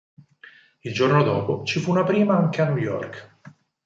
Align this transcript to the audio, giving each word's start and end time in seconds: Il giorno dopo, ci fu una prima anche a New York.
Il 0.81 0.93
giorno 0.95 1.21
dopo, 1.21 1.63
ci 1.63 1.79
fu 1.79 1.91
una 1.91 2.03
prima 2.03 2.35
anche 2.35 2.61
a 2.63 2.65
New 2.65 2.77
York. 2.77 3.35